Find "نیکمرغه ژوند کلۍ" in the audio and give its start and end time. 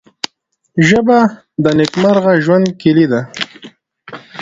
1.77-3.05